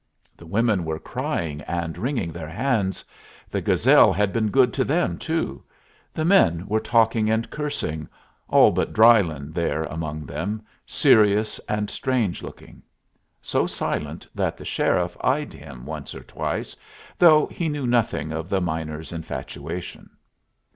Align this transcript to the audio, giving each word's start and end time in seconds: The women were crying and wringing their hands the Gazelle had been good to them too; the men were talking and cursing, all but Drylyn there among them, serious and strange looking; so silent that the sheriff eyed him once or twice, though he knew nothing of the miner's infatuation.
The 0.35 0.47
women 0.47 0.83
were 0.83 0.97
crying 0.97 1.61
and 1.61 1.95
wringing 1.95 2.31
their 2.31 2.49
hands 2.49 3.05
the 3.51 3.61
Gazelle 3.61 4.11
had 4.11 4.33
been 4.33 4.47
good 4.49 4.73
to 4.73 4.83
them 4.83 5.19
too; 5.19 5.63
the 6.11 6.25
men 6.25 6.65
were 6.65 6.79
talking 6.79 7.29
and 7.29 7.47
cursing, 7.51 8.09
all 8.49 8.71
but 8.71 8.93
Drylyn 8.93 9.53
there 9.53 9.83
among 9.83 10.25
them, 10.25 10.63
serious 10.87 11.59
and 11.69 11.87
strange 11.87 12.41
looking; 12.41 12.81
so 13.43 13.67
silent 13.67 14.25
that 14.33 14.57
the 14.57 14.65
sheriff 14.65 15.15
eyed 15.23 15.53
him 15.53 15.85
once 15.85 16.15
or 16.15 16.23
twice, 16.23 16.75
though 17.19 17.45
he 17.45 17.69
knew 17.69 17.85
nothing 17.85 18.31
of 18.31 18.49
the 18.49 18.59
miner's 18.59 19.11
infatuation. 19.11 20.09